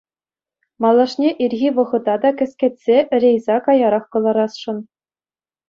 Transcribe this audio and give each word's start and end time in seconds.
Малашне 0.81 1.29
ирхи 1.43 1.69
вӑхӑта 1.75 2.15
та 2.21 2.29
кӗскетсе 2.37 2.97
рейса 3.21 3.57
каярах 3.65 4.05
кӑларасшӑн. 4.11 4.77